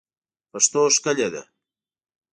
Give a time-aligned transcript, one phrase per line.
[0.51, 1.43] پښتو ښکلې ده